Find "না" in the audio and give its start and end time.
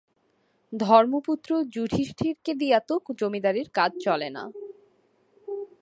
4.29-4.43